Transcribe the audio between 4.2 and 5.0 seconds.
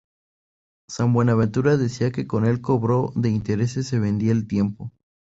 el tiempo.